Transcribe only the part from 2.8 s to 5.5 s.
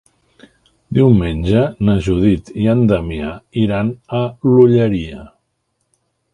Damià iran a l'Olleria.